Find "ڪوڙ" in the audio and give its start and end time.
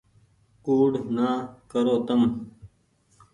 0.65-0.91